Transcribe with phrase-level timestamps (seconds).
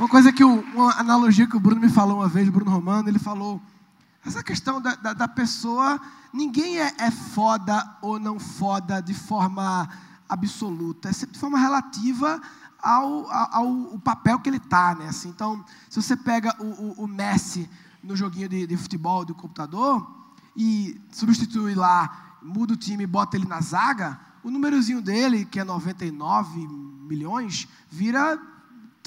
[0.00, 2.70] Uma coisa que, o, uma analogia que o Bruno me falou uma vez, o Bruno
[2.70, 3.60] Romano, ele falou,
[4.24, 6.00] essa questão da, da, da pessoa,
[6.32, 9.86] ninguém é, é foda ou não foda de forma
[10.26, 12.40] absoluta, é sempre de forma relativa
[12.82, 15.08] ao, ao, ao papel que ele está, né?
[15.08, 17.68] Assim, então, se você pega o, o, o Messi
[18.02, 20.10] no joguinho de, de, futebol do computador
[20.56, 25.60] e substitui lá, muda o time e bota ele na zaga, o númerozinho dele, que
[25.60, 26.66] é 99
[27.06, 28.40] milhões, vira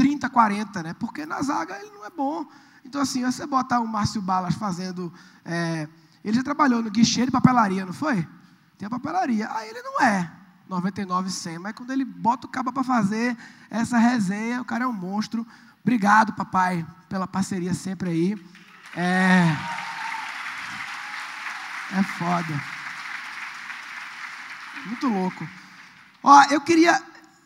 [0.04, 0.94] 30, 40, né?
[1.00, 2.46] Porque na zaga ele não é bom.
[2.84, 5.14] Então, assim, você botar o Márcio Balas fazendo.
[5.46, 5.88] É,
[6.26, 8.28] ele já trabalhou no guichê de papelaria, não foi?
[8.78, 9.50] Tem a papelaria.
[9.50, 10.30] Aí ele não é
[10.68, 11.58] 99, 100.
[11.58, 13.38] Mas quando ele bota o cabo para fazer
[13.70, 15.48] essa resenha, o cara é um monstro.
[15.82, 18.46] Obrigado, papai, pela parceria sempre aí.
[18.98, 19.56] É.
[21.98, 22.62] É foda.
[24.86, 25.48] Muito louco.
[26.22, 27.02] Ó, eu queria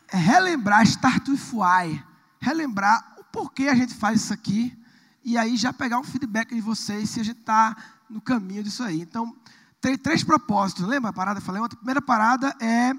[0.08, 2.07] relembrar, start with why.
[2.48, 4.74] Relembrar o porquê a gente faz isso aqui.
[5.22, 7.76] E aí já pegar um feedback de vocês se a gente está
[8.08, 9.02] no caminho disso aí.
[9.02, 9.36] Então,
[9.82, 10.86] tem três propósitos.
[10.86, 11.40] Lembra a parada?
[11.40, 12.94] Eu falei, a primeira parada é,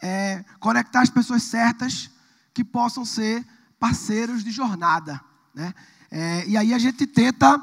[0.00, 2.08] é conectar as pessoas certas
[2.54, 3.44] que possam ser
[3.80, 5.20] parceiros de jornada.
[5.52, 5.74] Né?
[6.08, 7.60] É, e aí a gente tenta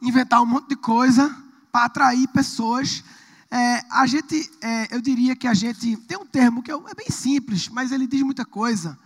[0.00, 1.36] inventar um monte de coisa
[1.72, 3.02] para atrair pessoas.
[3.50, 6.94] É, a gente, é, eu diria que a gente tem um termo que é, é
[6.94, 8.96] bem simples, mas ele diz muita coisa,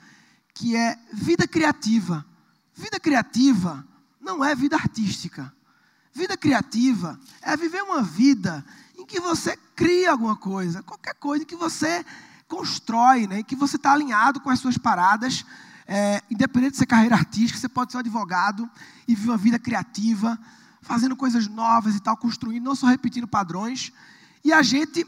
[0.55, 2.25] que é vida criativa.
[2.75, 3.85] Vida criativa
[4.21, 5.53] não é vida artística.
[6.13, 8.65] Vida criativa é viver uma vida
[8.97, 12.07] em que você cria alguma coisa, qualquer coisa que você
[12.47, 15.45] constrói, né, que você está alinhado com as suas paradas.
[15.87, 18.71] É, independente de ser carreira artística, você pode ser um advogado
[19.07, 20.39] e viver uma vida criativa
[20.81, 23.93] fazendo coisas novas e tal, construindo, não só repetindo padrões.
[24.43, 25.07] E a gente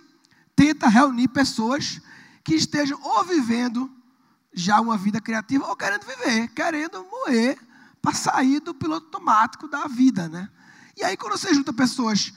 [0.54, 2.00] tenta reunir pessoas
[2.42, 3.90] que estejam ou vivendo
[4.56, 7.58] já uma vida criativa ou querendo viver, querendo morrer
[8.00, 10.48] para sair do piloto automático da vida, né?
[10.96, 12.32] E aí quando você junta pessoas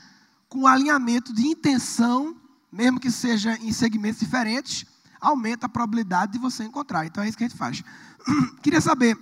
[0.46, 2.36] com alinhamento de intenção,
[2.70, 4.84] mesmo que seja em segmentos diferentes,
[5.18, 7.06] aumenta a probabilidade de você encontrar.
[7.06, 7.82] Então é isso que a gente faz.
[8.62, 9.18] Queria saber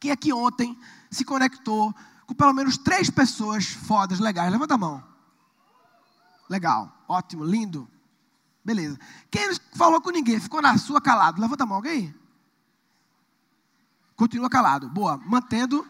[0.00, 0.76] quem é que ontem
[1.10, 1.94] se conectou
[2.26, 4.50] com pelo menos três pessoas fodas, legais.
[4.50, 5.04] Levanta a mão.
[6.48, 7.88] Legal, ótimo, lindo.
[8.66, 8.98] Beleza.
[9.30, 11.40] Quem falou com ninguém, ficou na sua calado?
[11.40, 12.12] Levanta a mão, alguém?
[14.16, 14.88] Continua calado.
[14.88, 15.16] Boa.
[15.18, 15.86] Mantendo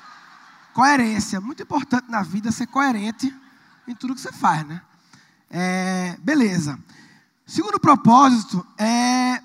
[0.72, 1.38] coerência.
[1.38, 3.30] Muito importante na vida ser coerente
[3.86, 4.80] em tudo que você faz, né?
[5.50, 6.82] É, beleza.
[7.46, 9.42] Segundo propósito é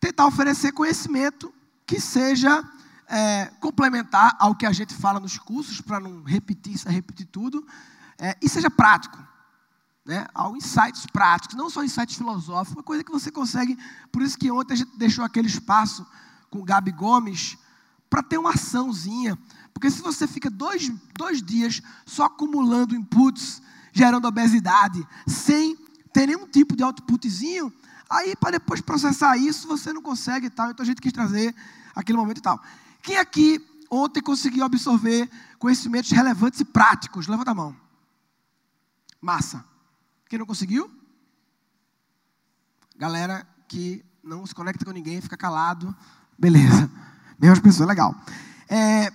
[0.00, 1.54] tentar oferecer conhecimento
[1.86, 2.68] que seja
[3.06, 7.64] é, complementar ao que a gente fala nos cursos, para não repetir, repetir tudo,
[8.18, 9.33] é, e seja prático.
[10.04, 13.78] Né, ao insights práticos, não só insights filosóficos, uma coisa que você consegue.
[14.12, 16.06] Por isso que ontem a gente deixou aquele espaço
[16.50, 17.56] com o Gabi Gomes
[18.10, 19.38] para ter uma açãozinha.
[19.72, 23.62] Porque se você fica dois, dois dias só acumulando inputs,
[23.92, 25.76] gerando obesidade, sem
[26.12, 27.72] ter nenhum tipo de outputzinho,
[28.08, 30.70] aí para depois processar isso você não consegue e tal.
[30.70, 31.54] Então a gente quis trazer
[31.94, 32.62] aquele momento e tal.
[33.02, 33.60] Quem aqui
[33.90, 35.28] ontem conseguiu absorver
[35.58, 37.26] conhecimentos relevantes e práticos?
[37.26, 37.76] Levanta a mão.
[39.20, 39.64] Massa.
[40.28, 40.90] Quem não conseguiu?
[42.96, 45.94] Galera que não se conecta com ninguém, fica calado.
[46.38, 46.90] Beleza.
[47.38, 48.14] Mesmas pessoas, legal.
[48.68, 49.12] É,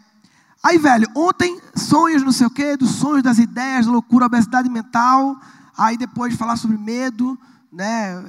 [0.63, 4.69] aí, velho, ontem, sonhos, não sei o quê, dos sonhos, das ideias, da loucura, obesidade
[4.69, 5.39] mental.
[5.77, 7.39] Aí depois falar sobre medo,
[7.71, 8.23] né?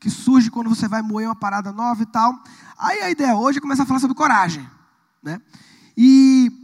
[0.00, 2.38] Que surge quando você vai moer uma parada nova e tal.
[2.78, 4.68] Aí a ideia hoje é começar a falar sobre coragem.
[5.22, 5.40] Né?
[5.96, 6.63] E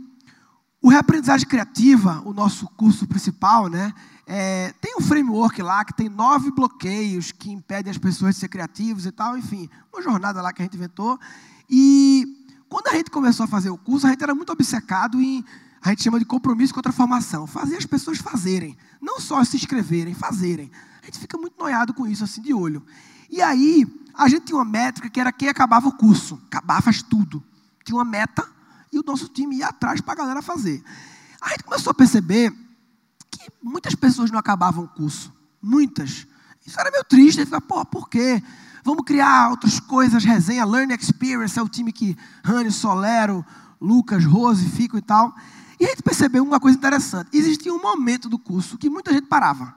[0.83, 3.93] o Reaprendizagem Criativa, o nosso curso principal, né,
[4.27, 8.49] é, tem um framework lá que tem nove bloqueios que impedem as pessoas de ser
[8.49, 11.19] criativos e tal, enfim, uma jornada lá que a gente inventou.
[11.69, 15.45] E quando a gente começou a fazer o curso, a gente era muito obcecado em,
[15.83, 19.57] a gente chama de compromisso contra a formação, fazer as pessoas fazerem, não só se
[19.57, 20.71] inscreverem, fazerem.
[21.03, 22.85] A gente fica muito noiado com isso, assim, de olho.
[23.29, 26.41] E aí, a gente tinha uma métrica que era quem acabava o curso.
[26.47, 27.43] Acabar faz tudo
[27.91, 28.47] tinha uma meta
[28.93, 30.83] e o nosso time ia atrás para a galera fazer.
[31.41, 32.53] A gente começou a perceber
[33.31, 35.33] que muitas pessoas não acabavam o curso.
[35.63, 36.27] Muitas.
[36.67, 37.41] Isso era meio triste.
[37.41, 38.43] A gente pô, por quê?
[38.85, 43.45] Vamos criar outras coisas, resenha, Learning Experience, é o time que Rani, Solero,
[43.81, 45.35] Lucas, Rose ficam e tal.
[45.79, 47.31] E a gente percebeu uma coisa interessante.
[47.33, 49.75] Existia um momento do curso que muita gente parava.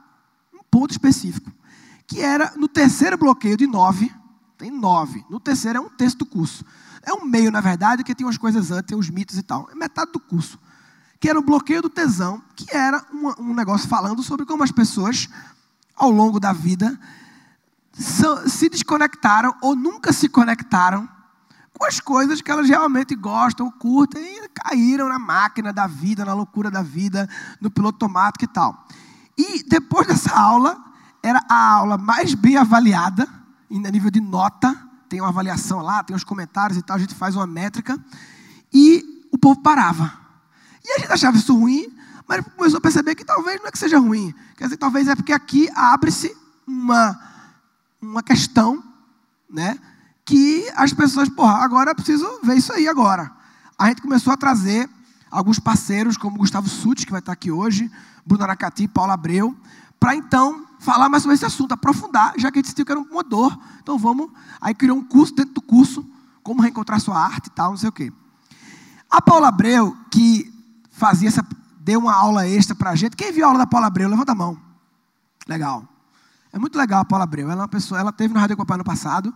[0.52, 1.50] Um ponto específico.
[2.06, 4.12] Que era no terceiro bloqueio de nove.
[4.58, 5.24] Tem nove.
[5.30, 6.64] No terceiro é um texto do curso.
[7.06, 9.68] É um meio, na verdade, que tem umas coisas antes, tem os mitos e tal.
[9.70, 10.58] É metade do curso.
[11.20, 14.72] Que era o bloqueio do tesão, que era um, um negócio falando sobre como as
[14.72, 15.28] pessoas,
[15.94, 16.98] ao longo da vida,
[18.46, 21.08] se desconectaram ou nunca se conectaram
[21.78, 26.32] com as coisas que elas realmente gostam, curtem e caíram na máquina da vida, na
[26.32, 27.28] loucura da vida,
[27.60, 28.86] no piloto automático e tal.
[29.36, 30.82] E depois dessa aula,
[31.22, 33.28] era a aula mais bem avaliada,
[33.70, 34.76] a nível de nota,
[35.14, 37.96] tem uma avaliação lá, tem os comentários e tal, a gente faz uma métrica,
[38.72, 40.12] e o povo parava.
[40.84, 41.86] E a gente achava isso ruim,
[42.26, 45.14] mas começou a perceber que talvez não é que seja ruim, quer dizer, talvez é
[45.14, 47.16] porque aqui abre-se uma,
[48.02, 48.82] uma questão,
[49.48, 49.78] né?
[50.24, 53.30] que as pessoas, porra, agora eu preciso ver isso aí agora.
[53.78, 54.90] A gente começou a trazer
[55.30, 57.88] alguns parceiros, como Gustavo Suti, que vai estar aqui hoje,
[58.26, 59.54] Bruno Aracati, Paulo Abreu,
[59.98, 63.00] para então falar mais sobre esse assunto, aprofundar, já que a gente sentiu que era
[63.00, 63.58] um motor.
[63.82, 64.30] Então vamos.
[64.60, 66.04] Aí criou um curso dentro do curso,
[66.42, 68.12] como reencontrar sua arte e tal, não sei o quê.
[69.10, 70.52] A Paula Abreu, que
[70.90, 71.46] fazia essa.
[71.80, 73.16] deu uma aula extra para a gente.
[73.16, 74.08] Quem viu a aula da Paula Abreu?
[74.08, 74.58] Levanta a mão.
[75.46, 75.86] Legal.
[76.52, 77.50] É muito legal a Paula Abreu.
[77.50, 79.34] Ela é uma pessoa, ela teve no Rádio Copa no passado.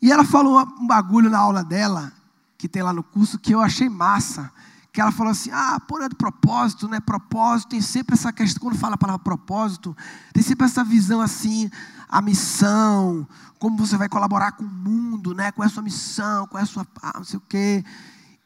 [0.00, 2.12] E ela falou um bagulho na aula dela,
[2.58, 4.50] que tem lá no curso, que eu achei massa.
[4.92, 7.00] Que ela falou assim: ah, por é de propósito, né?
[7.00, 9.96] Propósito, tem sempre essa questão, quando fala a palavra propósito,
[10.32, 11.70] tem sempre essa visão assim,
[12.08, 13.26] a missão,
[13.58, 15.50] como você vai colaborar com o mundo, né?
[15.52, 16.86] Qual é a sua missão, qual é a sua.
[17.02, 17.84] Ah, não sei o quê.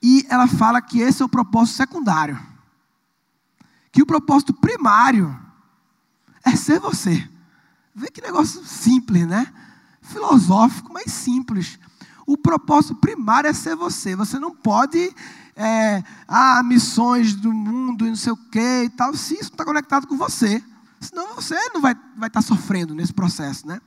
[0.02, 2.38] E ela fala que esse é o propósito secundário.
[3.90, 5.36] Que o propósito primário
[6.44, 7.28] é ser você.
[7.94, 9.52] Vê que negócio simples, né?
[10.06, 11.78] filosófico, mas simples.
[12.26, 14.16] O propósito primário é ser você.
[14.16, 15.14] Você não pode,
[15.56, 19.54] é, ah, missões do mundo e não sei o quê e tal, se isso não
[19.54, 20.62] está conectado com você.
[21.00, 23.80] Senão você não vai, vai estar tá sofrendo nesse processo, né?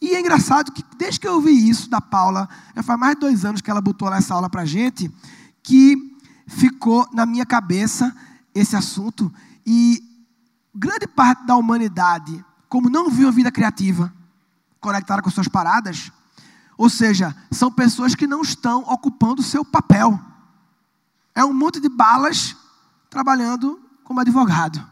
[0.00, 3.20] E é engraçado que desde que eu ouvi isso da Paula, já faz mais de
[3.20, 5.10] dois anos que ela botou essa aula para gente,
[5.62, 8.14] que ficou na minha cabeça
[8.54, 9.32] esse assunto.
[9.64, 10.02] E
[10.74, 14.12] grande parte da humanidade, como não viu a vida criativa,
[14.80, 16.10] conectada com suas paradas.
[16.76, 20.18] Ou seja, são pessoas que não estão ocupando o seu papel.
[21.34, 22.56] É um monte de balas
[23.08, 24.84] trabalhando como advogado.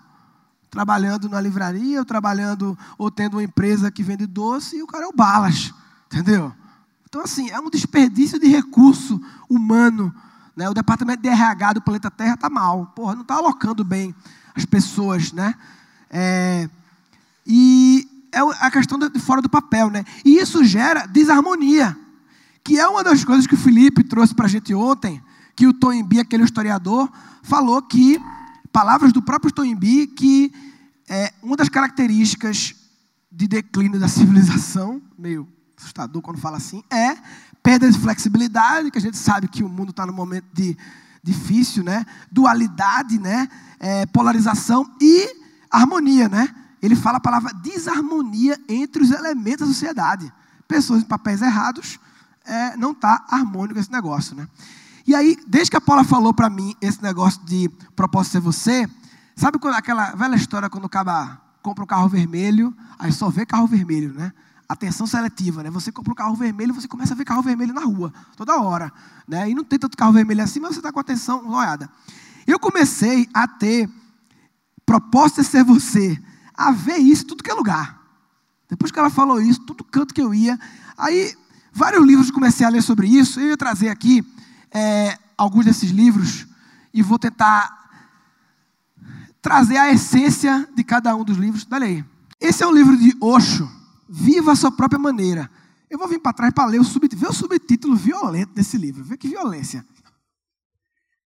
[0.71, 5.05] Trabalhando na livraria, ou trabalhando, ou tendo uma empresa que vende doce, e o cara
[5.05, 5.75] é o balas.
[6.07, 6.53] Entendeu?
[7.09, 10.15] Então, assim, é um desperdício de recurso humano.
[10.55, 10.69] Né?
[10.69, 12.87] O departamento de RH do planeta Terra está mal.
[12.95, 14.15] Porra, não está alocando bem
[14.55, 15.55] as pessoas, né?
[16.09, 16.69] É,
[17.47, 20.05] e é a questão de fora do papel, né?
[20.25, 21.97] E isso gera desarmonia,
[22.63, 25.23] que é uma das coisas que o Felipe trouxe para a gente ontem,
[25.61, 27.12] que o Toimbi, aquele historiador,
[27.43, 28.19] falou que,
[28.73, 30.51] palavras do próprio Toimbi, que
[31.07, 32.75] é, uma das características
[33.31, 35.47] de declínio da civilização, meio
[35.77, 37.15] assustador quando fala assim, é
[37.62, 40.75] perda de flexibilidade, que a gente sabe que o mundo está num momento de
[41.23, 42.06] difícil, né?
[42.33, 43.47] Dualidade, né?
[43.79, 45.29] É, polarização e
[45.71, 46.49] harmonia, né?
[46.81, 50.33] ele fala a palavra desarmonia entre os elementos da sociedade.
[50.67, 52.01] Pessoas em papéis errados,
[52.47, 54.35] é, não está harmônico esse negócio.
[54.35, 54.49] Né?
[55.11, 58.89] E aí, desde que a Paula falou para mim esse negócio de propósito ser você,
[59.35, 63.45] sabe quando, aquela velha história quando o cara compra um carro vermelho, aí só vê
[63.45, 64.33] carro vermelho, né?
[64.69, 65.71] Atenção seletiva, né?
[65.71, 68.93] Você compra um carro vermelho, você começa a ver carro vermelho na rua, toda hora.
[69.27, 69.51] Né?
[69.51, 71.91] E não tem tanto carro vermelho assim, mas você está com atenção olhada.
[72.47, 73.91] Eu comecei a ter
[74.87, 76.23] propósito ser você
[76.55, 78.01] a ver isso tudo que é lugar.
[78.69, 80.56] Depois que ela falou isso, todo canto que eu ia,
[80.97, 81.35] aí
[81.73, 83.41] vários livros comecei a ler sobre isso.
[83.41, 84.25] Eu ia trazer aqui
[84.72, 86.46] é, alguns desses livros
[86.93, 87.79] e vou tentar
[89.41, 91.67] trazer a essência de cada um dos livros.
[91.70, 92.05] Olha aí.
[92.41, 93.70] Esse é um livro de Osho,
[94.08, 95.50] Viva a Sua Própria Maneira.
[95.89, 97.20] Eu vou vir para trás para ler o subtítulo.
[97.20, 99.05] Vê o subtítulo violento desse livro.
[99.05, 99.84] Vê que violência.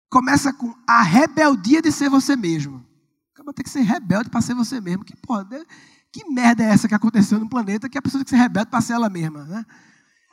[0.09, 2.85] Começa com A Rebeldia de Ser Você Mesmo.
[3.35, 5.05] Acaba ter que ser rebelde para ser você mesmo.
[5.05, 5.47] Que, porra,
[6.11, 8.71] que merda é essa que aconteceu no planeta que a pessoa tem que ser rebelde
[8.71, 9.45] para ser ela mesma?
[9.45, 9.64] Né?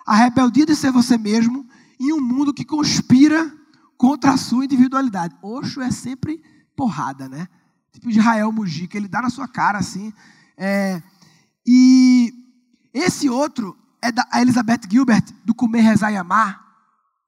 [0.05, 1.67] A rebeldia de ser você mesmo
[2.03, 3.51] em um mundo que conspira
[3.97, 5.35] contra a sua individualidade.
[5.41, 6.41] Oxo é sempre
[6.75, 7.47] porrada, né?
[7.91, 10.11] Tipo Israel Mujica, ele dá na sua cara assim.
[10.57, 11.01] É,
[11.65, 12.33] e
[12.93, 16.61] esse outro é da Elizabeth Gilbert, do Comer, Rezar e Amar.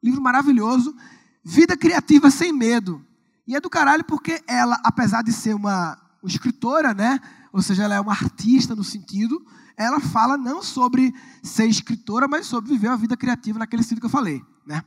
[0.04, 0.96] Livro maravilhoso.
[1.44, 3.06] Vida criativa sem medo.
[3.48, 7.20] E é do caralho porque ela, apesar de ser uma, uma escritora, né?
[7.56, 9.42] Ou seja, ela é uma artista no sentido,
[9.78, 14.08] ela fala não sobre ser escritora, mas sobre viver uma vida criativa naquele sentido que
[14.08, 14.84] eu falei, né?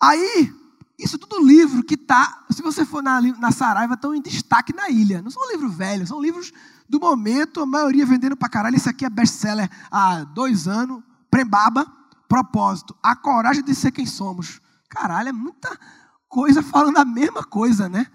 [0.00, 0.50] Aí,
[0.98, 4.88] isso tudo livro que tá, se você for na, na Saraiva, estão em destaque na
[4.88, 5.20] ilha.
[5.20, 6.50] Não são livros velhos, são livros
[6.88, 8.76] do momento, a maioria vendendo pra caralho.
[8.76, 11.02] Esse aqui é best-seller há dois anos.
[11.30, 11.86] Prembaba,
[12.26, 14.62] propósito, a coragem de ser quem somos.
[14.88, 15.78] Caralho, é muita
[16.26, 18.06] coisa falando a mesma coisa, né?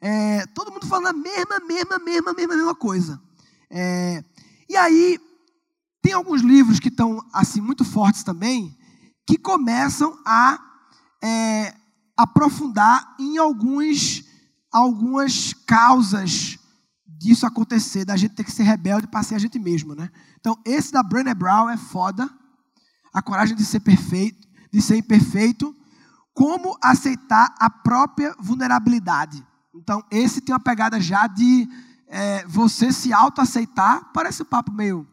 [0.00, 3.20] É, todo mundo falando a mesma, mesma, mesma, mesma, mesma coisa.
[3.70, 4.22] É,
[4.68, 5.18] e aí,
[6.02, 8.76] tem alguns livros que estão assim muito fortes também,
[9.26, 10.58] que começam a
[11.22, 11.74] é,
[12.16, 14.24] aprofundar em alguns,
[14.72, 16.58] algumas causas
[17.06, 20.08] disso acontecer, da gente ter que ser rebelde para ser a gente mesmo, né?
[20.38, 22.30] Então, esse da Brené Brown é foda.
[23.12, 25.74] A coragem de ser perfeito, de ser imperfeito,
[26.32, 29.44] como aceitar a própria vulnerabilidade.
[29.78, 31.68] Então, esse tem uma pegada já de
[32.08, 34.10] é, você se autoaceitar.
[34.12, 35.06] Parece um papo meio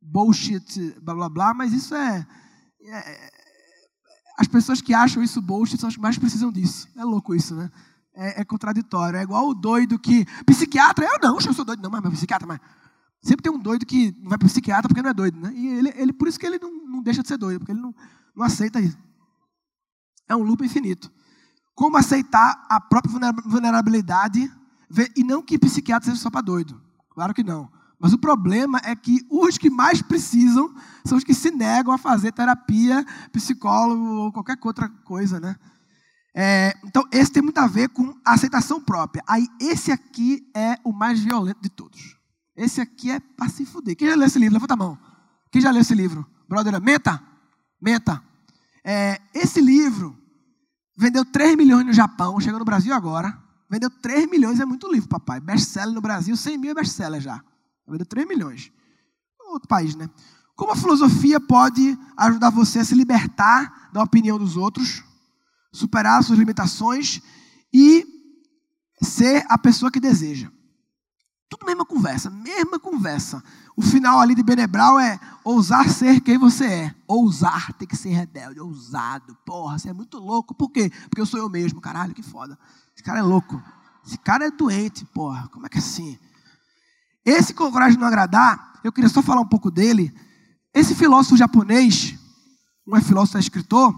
[0.00, 2.26] bullshit, blá blá blá, mas isso é,
[2.86, 3.30] é,
[4.38, 6.88] As pessoas que acham isso bullshit são as que mais precisam disso.
[6.96, 7.70] É louco isso, né?
[8.14, 9.18] É, é contraditório.
[9.18, 10.24] É igual o doido que.
[10.46, 12.60] Psiquiatra, eu não, eu sou doido, não, mas meu psiquiatra, mas.
[13.20, 15.50] Sempre tem um doido que não vai para psiquiatra porque não é doido, né?
[15.54, 17.80] E ele, ele, por isso que ele não, não deixa de ser doido, porque ele
[17.80, 17.94] não,
[18.36, 18.98] não aceita isso.
[20.28, 21.10] É um loop infinito.
[21.74, 24.50] Como aceitar a própria vulnerabilidade
[25.16, 26.80] e não que psiquiatra seja só para doido.
[27.10, 27.70] Claro que não.
[27.98, 31.98] Mas o problema é que os que mais precisam são os que se negam a
[31.98, 35.56] fazer terapia, psicólogo ou qualquer outra coisa, né?
[36.36, 39.22] É, então, esse tem muito a ver com a aceitação própria.
[39.26, 42.18] Aí, esse aqui é o mais violento de todos.
[42.56, 43.96] Esse aqui é para se fuder.
[43.96, 44.54] Quem já leu esse livro?
[44.54, 44.98] Levanta a mão.
[45.50, 46.26] Quem já leu esse livro?
[46.48, 47.22] Brother, menta?
[47.80, 48.20] Menta.
[48.84, 50.18] É, esse livro
[50.96, 53.36] vendeu 3 milhões no Japão, chegou no Brasil agora.
[53.70, 55.40] Vendeu 3 milhões, é muito livro, papai.
[55.40, 57.42] Best-seller no Brasil, 100 mil é best-seller já.
[57.88, 58.70] Vendeu 3 milhões.
[59.50, 60.08] Outro país, né?
[60.54, 65.02] Como a filosofia pode ajudar você a se libertar da opinião dos outros,
[65.72, 67.20] superar suas limitações
[67.72, 68.06] e
[69.02, 70.50] ser a pessoa que deseja?
[71.48, 73.42] Tudo mesma conversa, mesma conversa.
[73.76, 76.94] O final ali de Benebral é ousar ser quem você é.
[77.06, 79.36] Ousar, tem que ser rebelde, ousado.
[79.44, 80.54] Porra, você é muito louco.
[80.54, 80.90] Por quê?
[81.08, 81.80] Porque eu sou eu mesmo.
[81.80, 82.58] Caralho, que foda.
[82.94, 83.62] Esse cara é louco.
[84.06, 85.48] Esse cara é doente, porra.
[85.48, 86.18] Como é que é assim?
[87.24, 90.14] Esse coragem não agradar, eu queria só falar um pouco dele.
[90.74, 92.14] Esse filósofo japonês,
[92.86, 93.94] não é filósofo, é escritor,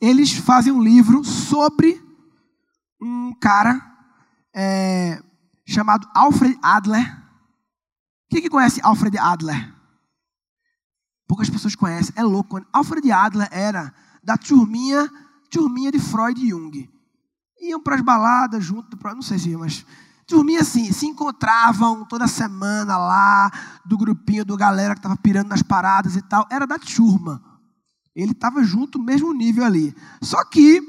[0.00, 2.02] eles fazem um livro sobre
[3.00, 3.80] um cara
[4.54, 5.22] é,
[5.70, 7.16] chamado Alfred Adler.
[8.28, 9.72] Quem que conhece Alfred Adler?
[11.28, 12.60] Poucas pessoas conhecem, é louco.
[12.72, 15.08] Alfred Adler era da turminha,
[15.48, 16.90] turminha de Freud e Jung.
[17.60, 19.86] Iam para as baladas junto, pra, não sei se mas
[20.26, 23.50] turminha assim, se encontravam toda semana lá,
[23.84, 26.46] do grupinho, do galera que estava pirando nas paradas e tal.
[26.50, 27.42] Era da turma.
[28.14, 29.94] Ele estava junto, mesmo nível ali.
[30.20, 30.82] Só que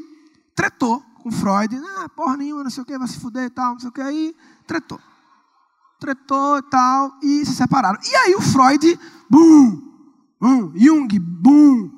[0.56, 1.76] tretou com Freud.
[1.98, 3.92] Ah, porra nenhuma, não sei o que, vai se fuder e tal, não sei o
[3.92, 4.02] que.
[4.02, 4.36] Aí
[4.68, 5.00] tretou.
[6.00, 8.00] Tretou e tal, e se separaram.
[8.04, 9.00] E aí o Freud,
[9.30, 9.82] bum,
[10.40, 11.92] bum, Jung, bum.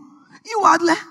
[0.46, 1.08] E o Adler,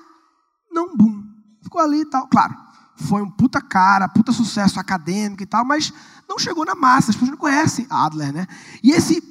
[0.71, 1.23] não bum.
[1.63, 2.29] Ficou ali e tal.
[2.29, 2.55] Claro,
[2.97, 5.93] foi um puta cara, puta sucesso acadêmico e tal, mas
[6.29, 7.11] não chegou na massa.
[7.11, 8.47] As pessoas não conhecem Adler, né?
[8.83, 9.23] E esse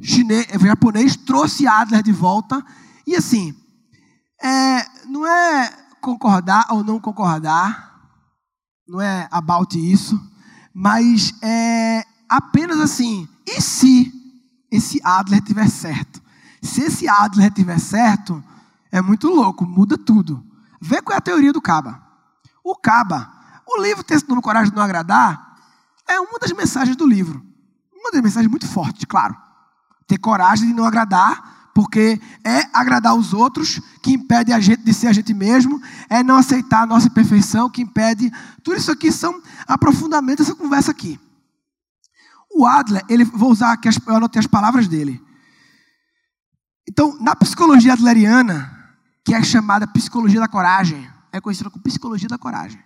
[0.00, 2.64] chinês, japonês trouxe Adler de volta.
[3.06, 3.54] E assim,
[4.42, 7.89] é, não é concordar ou não concordar,
[8.90, 10.20] não é about isso,
[10.74, 14.12] mas é apenas assim, e se
[14.68, 16.20] esse Adler tiver certo?
[16.60, 18.42] Se esse Adler tiver certo,
[18.90, 20.44] é muito louco, muda tudo.
[20.80, 22.02] Vê qual é a teoria do Caba.
[22.64, 23.30] O Caba,
[23.64, 25.56] o livro Texto no Coragem de Não Agradar,
[26.08, 27.46] é uma das mensagens do livro.
[27.94, 29.36] Uma das mensagens muito fortes, claro.
[30.08, 34.92] Ter coragem de não agradar, porque é agradar os outros que impede a gente de
[34.92, 38.30] ser a gente mesmo, é não aceitar a nossa imperfeição que impede.
[38.62, 41.18] Tudo isso aqui são aprofundamentos dessa conversa aqui.
[42.52, 45.22] O Adler, ele, vou usar aqui, eu anotei as palavras dele.
[46.88, 48.76] Então, na psicologia adleriana,
[49.24, 52.82] que é chamada psicologia da coragem, é conhecida como psicologia da coragem.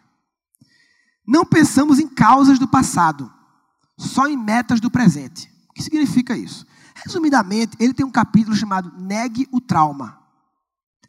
[1.27, 3.33] Não pensamos em causas do passado,
[3.99, 5.54] só em metas do presente.
[5.75, 6.65] O que significa isso?
[6.95, 10.17] Resumidamente, ele tem um capítulo chamado Negue o Trauma.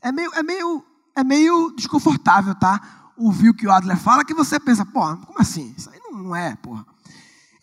[0.02, 0.84] É meio, é meio,
[1.16, 3.12] é meio desconfortável, tá?
[3.16, 5.74] Ouvir o que o Adler fala, que você pensa, pô, como assim?
[5.78, 6.84] Isso aí não, não é, porra.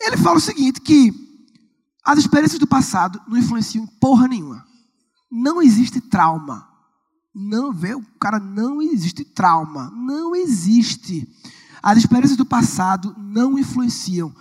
[0.01, 1.13] Ele fala o seguinte, que
[2.05, 4.65] as experiências do passado não influenciam em porra nenhuma.
[5.29, 6.69] Não existe trauma.
[7.35, 9.91] Não vê, o cara não existe trauma.
[9.91, 11.29] Não existe.
[11.83, 14.33] As experiências do passado não influenciam.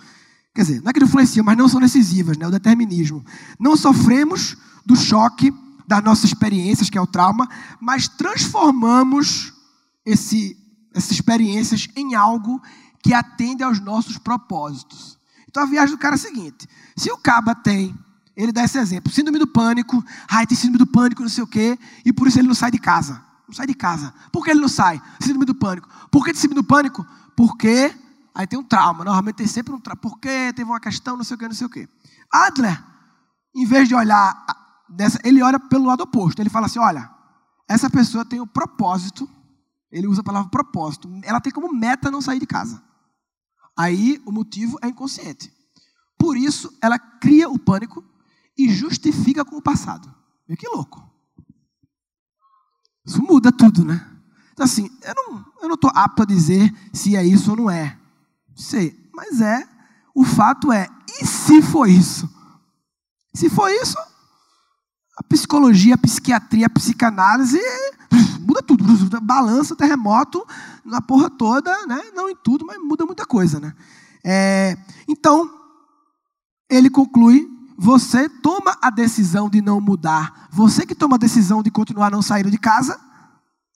[0.54, 2.46] Quer dizer, não é que influenciam, mas não são decisivas, né?
[2.46, 3.24] o determinismo.
[3.58, 5.52] Não sofremos do choque
[5.86, 7.48] das nossas experiências, que é o trauma,
[7.80, 9.52] mas transformamos
[10.04, 10.56] esse,
[10.94, 12.60] essas experiências em algo
[13.02, 15.18] que atende aos nossos propósitos.
[15.48, 17.94] Então a viagem do cara é a seguinte: se o caba tem,
[18.36, 21.46] ele dá esse exemplo, síndrome do pânico, ai, tem síndrome do pânico, não sei o
[21.46, 23.22] quê, e por isso ele não sai de casa.
[23.46, 24.14] Não sai de casa.
[24.30, 25.00] Por que ele não sai?
[25.20, 25.88] Síndrome do pânico.
[26.10, 27.06] Por que de síndrome do pânico?
[27.36, 27.94] Porque
[28.34, 29.04] Aí tem um trauma.
[29.04, 30.00] Normalmente tem sempre um trauma.
[30.00, 30.52] Por quê?
[30.54, 31.88] Teve uma questão, não sei o quê, não sei o quê.
[32.30, 32.82] Adler,
[33.54, 34.44] em vez de olhar
[34.88, 36.40] dessa, ele olha pelo lado oposto.
[36.40, 37.10] Ele fala assim: olha,
[37.68, 39.28] essa pessoa tem o propósito,
[39.90, 42.82] ele usa a palavra propósito, ela tem como meta não sair de casa.
[43.76, 45.52] Aí o motivo é inconsciente.
[46.18, 48.04] Por isso, ela cria o pânico
[48.56, 50.12] e justifica com o passado.
[50.46, 51.02] Vê que louco.
[53.04, 54.08] Isso muda tudo, né?
[54.52, 57.70] Então, assim, eu não eu não estou apto a dizer se é isso ou não
[57.70, 57.98] é.
[58.56, 59.68] Sei, mas é.
[60.14, 60.88] O fato é,
[61.20, 62.28] e se for isso?
[63.34, 63.96] Se for isso,
[65.16, 67.60] a psicologia, a psiquiatria, a psicanálise
[68.40, 68.84] muda tudo,
[69.22, 70.46] balança, terremoto
[70.84, 72.00] na porra toda, né?
[72.14, 73.74] Não em tudo, mas muda muita coisa, né?
[74.24, 74.76] É,
[75.08, 75.50] então,
[76.70, 81.70] ele conclui: você toma a decisão de não mudar, você que toma a decisão de
[81.70, 83.00] continuar não saindo de casa,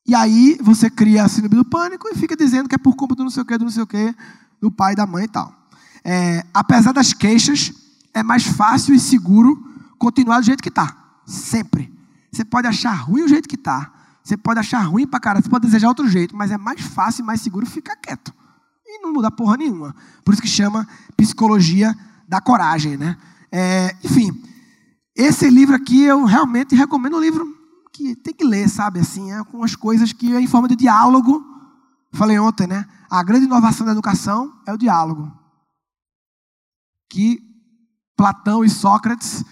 [0.06, 3.14] e aí você cria a síndrome do pânico e fica dizendo que é por culpa
[3.14, 4.14] do não sei o que, do não sei o que,
[4.60, 5.52] do pai, da mãe e tal.
[6.04, 7.72] É, apesar das queixas,
[8.14, 9.56] é mais fácil e seguro
[9.98, 10.96] continuar do jeito que está.
[11.26, 11.92] Sempre.
[12.32, 13.92] Você pode achar ruim o jeito que está.
[14.22, 17.22] Você pode achar ruim pra cara, você pode desejar outro jeito, mas é mais fácil
[17.22, 18.34] e mais seguro ficar quieto.
[18.84, 19.94] E não mudar porra nenhuma.
[20.24, 20.86] Por isso que chama
[21.16, 21.96] psicologia
[22.28, 23.16] da coragem, né?
[23.52, 24.30] É, enfim,
[25.14, 27.46] esse livro aqui eu realmente recomendo um livro
[27.92, 29.00] que tem que ler, sabe?
[29.00, 31.42] Assim, é com as coisas que é em forma de diálogo.
[32.16, 32.86] Falei ontem, né?
[33.10, 35.30] A grande inovação da educação é o diálogo.
[37.10, 37.40] Que
[38.16, 39.44] Platão e Sócrates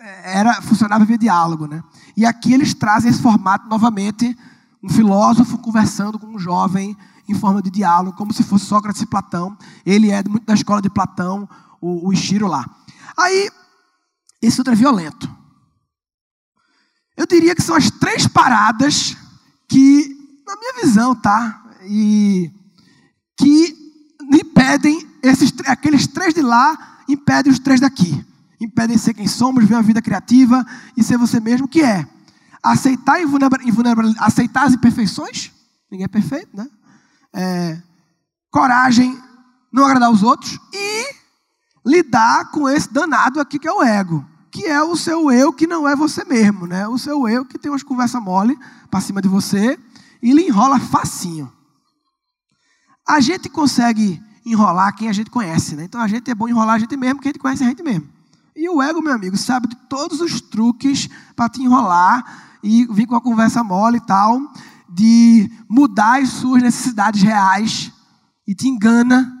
[0.00, 1.82] é, era funcionava via diálogo, né?
[2.16, 4.36] E aqui eles trazem esse formato novamente,
[4.82, 6.96] um filósofo conversando com um jovem
[7.28, 9.56] em forma de diálogo, como se fosse Sócrates e Platão.
[9.86, 11.48] Ele é muito da escola de Platão,
[11.80, 12.68] o, o Ishiro lá.
[13.16, 13.48] Aí,
[14.42, 15.30] esse outro é violento.
[17.16, 19.16] Eu diria que são as três paradas
[19.68, 21.61] que, na minha visão, tá?
[21.84, 22.50] E
[23.36, 23.76] que
[24.32, 28.24] impedem esses, aqueles três de lá, impedem os três daqui.
[28.60, 30.64] Impedem ser quem somos, viver uma vida criativa
[30.96, 32.06] e ser você mesmo, que é
[32.62, 35.50] aceitar invulnerabilidade, aceitar as imperfeições,
[35.90, 36.68] ninguém é perfeito, né?
[37.34, 37.82] É,
[38.50, 39.18] coragem,
[39.72, 41.14] não agradar os outros e
[41.84, 45.66] lidar com esse danado aqui que é o ego que é o seu eu que
[45.66, 46.86] não é você mesmo, né?
[46.86, 48.56] O seu eu que tem umas conversas mole
[48.90, 49.78] para cima de você
[50.22, 51.50] e lhe enrola facinho.
[53.06, 55.84] A gente consegue enrolar quem a gente conhece, né?
[55.84, 57.82] Então a gente é bom enrolar a gente mesmo, quem a gente conhece a gente
[57.82, 58.08] mesmo.
[58.54, 63.06] E o ego, meu amigo, sabe de todos os truques para te enrolar e vir
[63.06, 64.40] com a conversa mole e tal,
[64.88, 67.90] de mudar as suas necessidades reais
[68.46, 69.32] e te engana.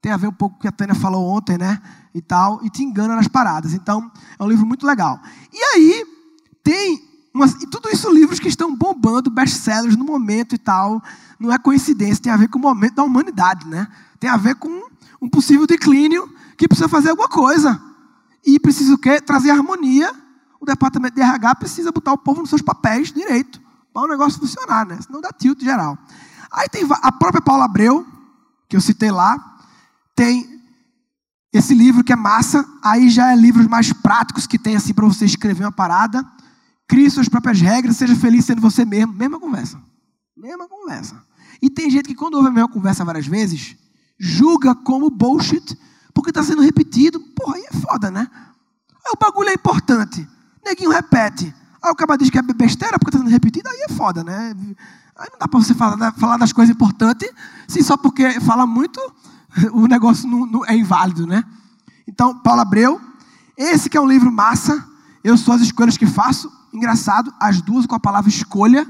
[0.00, 1.80] Tem a ver um pouco com o que a Tânia falou ontem, né?
[2.16, 3.74] e tal, e te engana nas paradas.
[3.74, 5.20] Então, é um livro muito legal.
[5.52, 6.06] E aí,
[6.64, 6.98] tem
[7.34, 11.02] umas, e tudo isso livros que estão bombando, best-sellers no momento e tal.
[11.38, 13.86] Não é coincidência, tem a ver com o momento da humanidade, né?
[14.18, 14.68] Tem a ver com
[15.20, 17.80] um possível declínio que precisa fazer alguma coisa.
[18.44, 19.20] E precisa o quê?
[19.20, 20.12] Trazer harmonia.
[20.60, 23.60] O departamento de RH precisa botar o povo nos seus papéis direito
[23.92, 24.98] para o negócio funcionar, né?
[25.00, 25.98] Senão dá tilt geral.
[26.50, 28.06] Aí tem a própria Paula Abreu,
[28.68, 29.36] que eu citei lá,
[30.14, 30.62] tem
[31.52, 35.06] esse livro que é massa, aí já é livros mais práticos que tem assim para
[35.06, 36.24] você escrever uma parada.
[36.86, 39.12] Crie suas próprias regras, seja feliz sendo você mesmo.
[39.12, 39.80] Mesma conversa.
[40.36, 41.24] Mesma conversa.
[41.62, 43.74] E tem gente que quando ouve a mesma conversa várias vezes,
[44.18, 45.78] julga como bullshit,
[46.12, 47.18] porque está sendo repetido.
[47.18, 48.28] Porra, aí é foda, né?
[48.30, 50.28] Aí o bagulho é importante.
[50.62, 51.54] Neguinho repete.
[51.82, 54.54] Aí o cara diz que é besteira porque está sendo repetido, aí é foda, né?
[55.16, 57.30] Aí não dá para você falar, falar das coisas importantes,
[57.66, 59.00] se só porque fala muito,
[59.72, 61.44] o negócio não, não é inválido, né?
[62.06, 63.00] Então, Paulo Abreu,
[63.56, 64.84] esse que é um livro massa,
[65.24, 68.86] eu sou as escolhas que faço, engraçado, as duas com a palavra escolha,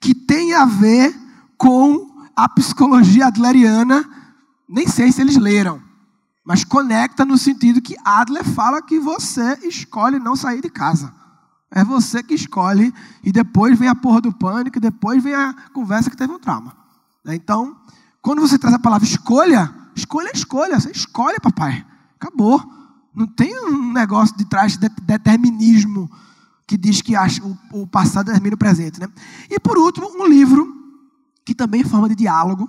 [0.00, 1.14] que tem a ver
[1.56, 4.08] com a psicologia adleriana,
[4.68, 5.82] nem sei se eles leram,
[6.44, 11.12] mas conecta no sentido que Adler fala que você escolhe não sair de casa.
[11.70, 15.52] É você que escolhe, e depois vem a porra do pânico, e depois vem a
[15.72, 16.74] conversa que teve um trauma.
[17.26, 17.76] Então,
[18.22, 20.80] quando você traz a palavra escolha, escolha é escolha.
[20.80, 21.84] Você escolhe, papai.
[22.18, 22.62] Acabou.
[23.14, 26.10] Não tem um negócio de trás de determinismo
[26.68, 27.14] que diz que
[27.72, 29.00] o passado determina o presente.
[29.00, 29.08] Né?
[29.48, 30.68] E por último, um livro
[31.42, 32.68] que também em forma de diálogo,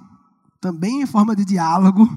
[0.62, 2.10] também em forma de diálogo,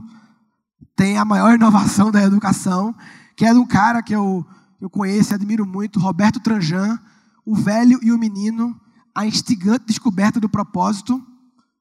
[0.95, 2.95] tem a maior inovação da educação,
[3.37, 4.47] que é de um cara que eu,
[4.81, 7.01] eu conheço e admiro muito, Roberto Tranjan,
[7.45, 8.81] O Velho e o Menino,
[9.13, 11.21] a instigante descoberta do propósito.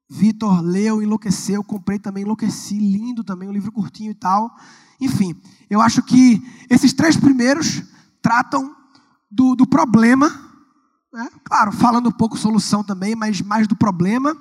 [0.09, 4.51] Vitor leu, enlouqueceu, comprei também, enlouqueci, lindo também, um livro curtinho e tal.
[4.99, 7.83] Enfim, eu acho que esses três primeiros
[8.19, 8.80] tratam
[9.31, 10.29] do, do problema,
[11.13, 11.29] né?
[11.43, 14.35] claro, falando um pouco solução também, mas mais do problema.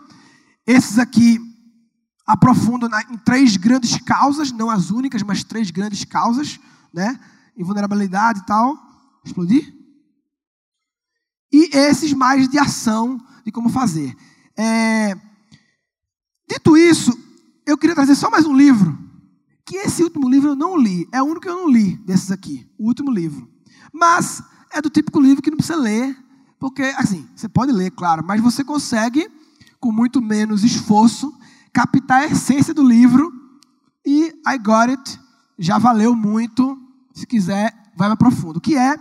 [0.67, 1.39] Esses aqui
[2.27, 6.59] aprofundam na, em três grandes causas, não as únicas, mas três grandes causas,
[6.93, 7.19] né?
[7.57, 8.77] Invulnerabilidade e tal.
[9.25, 9.81] Explodir?
[11.53, 14.17] e esses mais de ação de como fazer.
[14.57, 15.15] É...
[16.49, 17.17] Dito isso,
[17.67, 18.99] eu queria trazer só mais um livro,
[19.65, 22.31] que esse último livro eu não li, é o único que eu não li desses
[22.31, 23.49] aqui, o último livro.
[23.93, 26.17] Mas é do típico livro que não precisa ler,
[26.59, 29.29] porque, assim, você pode ler, claro, mas você consegue,
[29.79, 31.33] com muito menos esforço,
[31.73, 33.33] captar a essência do livro
[34.05, 35.21] e I got it,
[35.59, 36.79] já valeu muito,
[37.15, 38.97] se quiser, vai mais profundo, que é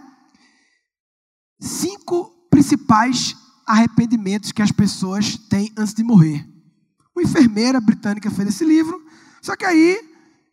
[1.60, 6.48] cinco principais arrependimentos que as pessoas têm antes de morrer.
[7.16, 9.00] Uma enfermeira britânica fez esse livro,
[9.42, 10.09] só que aí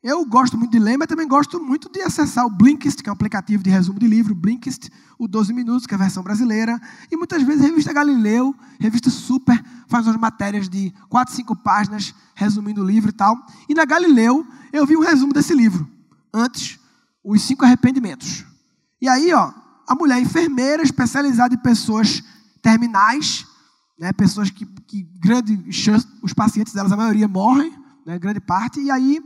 [0.06, 3.12] eu gosto muito de ler, mas também gosto muito de acessar o Blinkist, que é
[3.12, 4.88] um aplicativo de resumo de livro, Blinkist,
[5.18, 9.10] o 12 Minutos, que é a versão brasileira, e muitas vezes a revista Galileu, revista
[9.10, 13.36] super, faz umas matérias de 4, 5 páginas, resumindo o livro e tal.
[13.68, 15.90] E na Galileu eu vi um resumo desse livro,
[16.32, 16.78] antes,
[17.24, 18.44] os cinco arrependimentos.
[19.02, 19.52] E aí, ó,
[19.88, 22.22] a mulher enfermeira especializada em pessoas
[22.62, 23.44] terminais,
[23.98, 27.72] né, pessoas que, que grande chance, os pacientes delas, a maioria morrem,
[28.06, 29.20] né, grande parte, e aí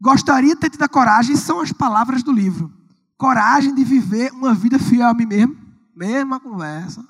[0.00, 2.72] gostaria de ter tido a coragem, são as palavras do livro.
[3.16, 5.56] Coragem de viver uma vida fiel a mim mesmo.
[5.96, 7.06] Mesma conversa.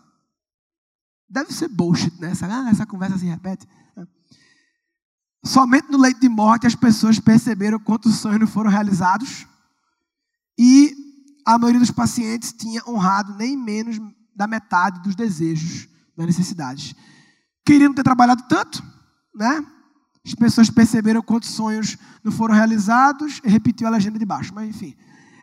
[1.29, 2.31] Deve ser bullshit, né?
[2.31, 3.66] Essa, ah, essa conversa se repete.
[5.44, 9.47] Somente no leito de morte as pessoas perceberam quantos sonhos não foram realizados.
[10.59, 10.94] E
[11.47, 13.99] a maioria dos pacientes tinha honrado nem menos
[14.35, 16.94] da metade dos desejos, das necessidades.
[17.64, 18.83] Queriam ter trabalhado tanto,
[19.35, 19.64] né?
[20.26, 24.52] As pessoas perceberam quantos sonhos não foram realizados e repetiu a legenda de baixo.
[24.54, 24.94] Mas enfim,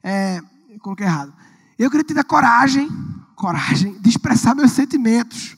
[0.01, 1.33] é, eu coloquei errado.
[1.77, 2.89] Eu queria ter a coragem,
[3.35, 5.55] coragem de expressar meus sentimentos.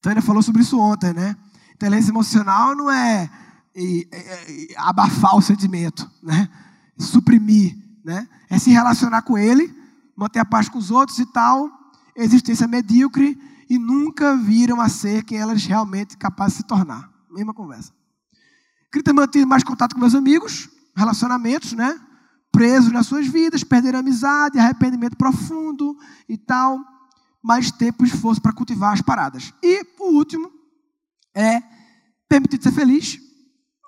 [0.00, 1.36] Tânia falou sobre isso ontem, né?
[1.74, 3.28] Inteligência emocional não é,
[3.74, 3.82] é,
[4.12, 6.48] é, é abafar o sentimento, né?
[6.98, 8.28] Suprimir, né?
[8.48, 9.74] É se relacionar com ele,
[10.16, 11.68] manter a paz com os outros e tal.
[12.14, 13.36] Existência medíocre
[13.68, 17.10] e nunca viram a ser quem elas realmente capazes de se tornar.
[17.30, 17.92] Mesma conversa.
[18.90, 22.00] Queria ter mantido mais contato com meus amigos, relacionamentos, né?
[22.50, 25.96] Presos nas suas vidas, perderam amizade, arrependimento profundo
[26.28, 26.78] e tal.
[27.42, 29.52] Mais tempo e esforço para cultivar as paradas.
[29.62, 30.50] E o último
[31.34, 31.62] é
[32.28, 33.18] permitir ser feliz.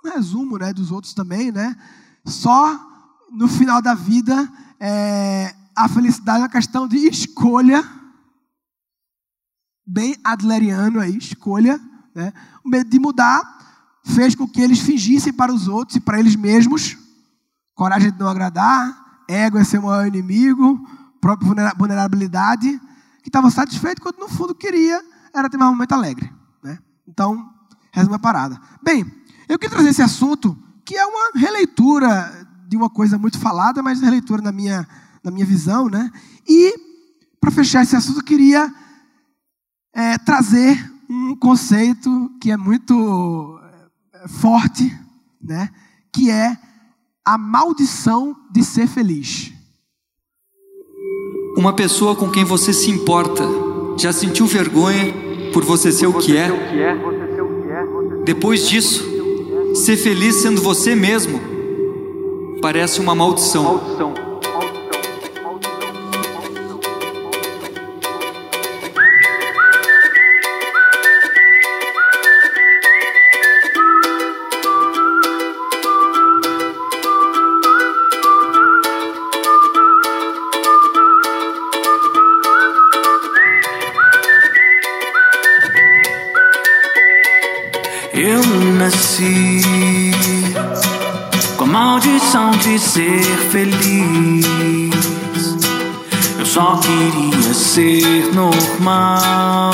[0.04, 1.76] Um resumo né, dos outros também, né?
[2.24, 2.87] Só
[3.32, 7.82] no final da vida é, a felicidade é uma questão de escolha.
[9.87, 11.80] Bem adleriano aí, escolha.
[12.14, 12.32] Né?
[12.64, 13.57] O medo de mudar
[14.08, 16.96] fez com que eles fingissem para os outros e para eles mesmos.
[17.74, 20.80] Coragem de não agradar, ego é seu maior inimigo,
[21.20, 22.80] própria vulnerabilidade,
[23.22, 25.00] que estavam satisfeitos quando no fundo queria
[25.34, 26.32] era ter mais um momento alegre.
[26.62, 26.78] Né?
[27.06, 27.48] Então,
[27.92, 28.60] resume a parada.
[28.82, 29.04] Bem,
[29.48, 34.00] eu queria trazer esse assunto, que é uma releitura de uma coisa muito falada, mas
[34.00, 34.86] releitura na minha,
[35.22, 35.88] na minha visão.
[35.88, 36.10] Né?
[36.48, 36.74] E,
[37.40, 38.72] para fechar esse assunto, eu queria
[39.92, 43.57] é, trazer um conceito que é muito
[44.26, 44.92] forte,
[45.40, 45.70] né?
[46.12, 46.57] Que é
[47.24, 49.52] a maldição de ser feliz.
[51.57, 53.44] Uma pessoa com quem você se importa
[53.98, 55.12] já sentiu vergonha
[55.52, 56.48] por você ser o que é?
[58.24, 59.04] Depois disso,
[59.74, 61.40] ser feliz sendo você mesmo
[62.61, 63.81] parece uma maldição.
[64.14, 64.27] de
[97.10, 99.72] queria ser normal.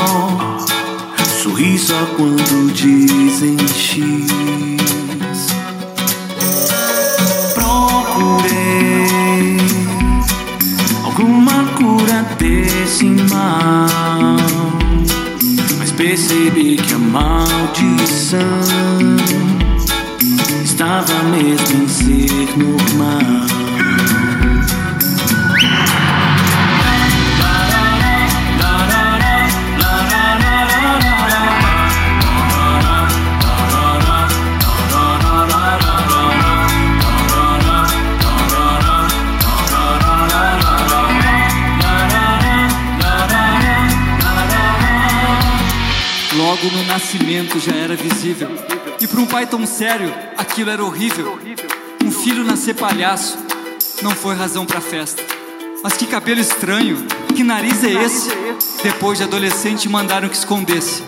[1.43, 4.27] Sorri só quando dizem X.
[7.55, 9.57] Procurei
[11.05, 14.37] alguma cura desse mal.
[15.79, 18.39] Mas percebi que a maldição
[20.65, 23.54] estava mesmo em ser normal.
[46.55, 48.49] Logo no nascimento já era visível.
[49.01, 51.37] E para um pai tão sério, aquilo era horrível.
[52.01, 53.37] Um filho nascer palhaço
[54.03, 55.21] não foi razão para festa.
[55.83, 58.31] Mas que cabelo estranho, que nariz é esse?
[58.85, 61.03] Depois de adolescente mandaram que escondesse,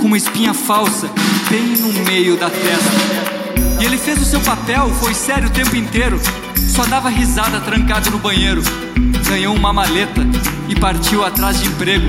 [0.00, 1.08] com uma espinha falsa
[1.48, 3.80] bem no meio da testa.
[3.80, 6.20] E ele fez o seu papel, foi sério o tempo inteiro,
[6.68, 8.62] só dava risada trancado no banheiro.
[9.28, 10.26] Ganhou uma maleta
[10.68, 12.06] e partiu atrás de emprego.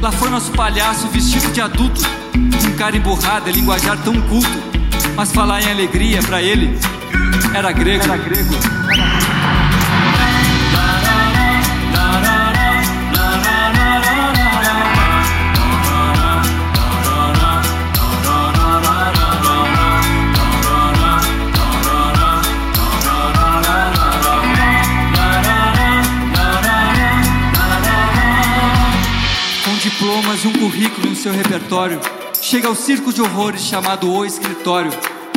[0.00, 2.00] Lá foi nosso palhaço vestido de adulto,
[2.32, 4.68] com cara emburrada, linguajar tão culto.
[5.16, 6.78] Mas falar em alegria pra ele
[7.54, 8.04] era grego.
[8.04, 9.17] Era grego.
[29.98, 32.00] Diplomas e um currículo no seu repertório,
[32.40, 34.92] chega ao circo de horrores chamado O Escritório.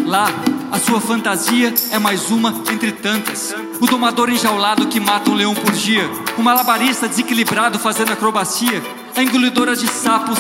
[0.06, 0.28] Lá,
[0.71, 3.56] a sua fantasia é mais uma entre tantas.
[3.80, 6.08] O domador enjaulado que mata um leão por dia.
[6.38, 8.84] O malabarista desequilibrado fazendo acrobacia.
[9.15, 10.39] A engolidora de sapos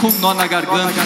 [0.00, 1.02] com nó na garganta.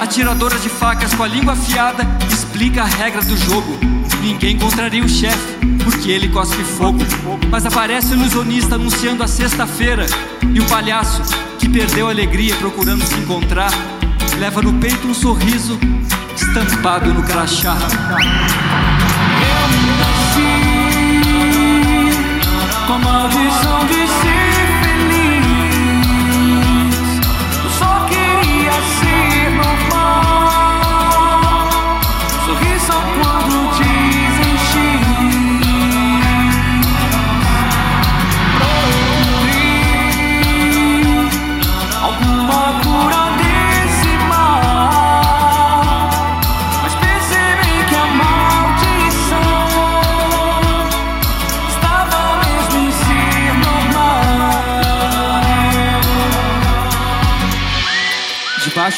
[0.00, 3.76] A tiradora de facas com a língua afiada explica a regra do jogo.
[4.22, 6.98] Ninguém contraria o chefe, porque ele cospe fogo.
[7.50, 10.06] Mas aparece o ilusionista anunciando a sexta-feira.
[10.54, 11.22] E o palhaço,
[11.66, 13.70] que perdeu a alegria procurando se encontrar,
[14.38, 15.78] leva no peito um sorriso
[16.36, 17.76] estampado no crachá.
[22.86, 24.05] Com a maldição de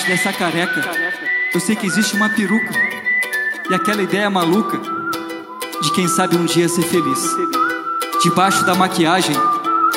[0.08, 0.82] dessa careca,
[1.52, 2.72] eu sei que existe uma peruca.
[3.70, 4.80] E aquela ideia maluca
[5.82, 7.22] de quem sabe um dia ser feliz.
[8.22, 9.36] Debaixo da maquiagem,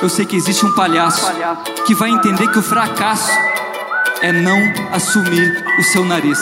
[0.02, 1.26] eu sei que existe um palhaço
[1.88, 3.32] que vai entender que o fracasso
[4.22, 4.60] é não
[4.92, 6.40] assumir o seu nariz.